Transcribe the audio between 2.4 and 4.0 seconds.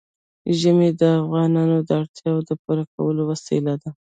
د پوره کولو وسیله ده.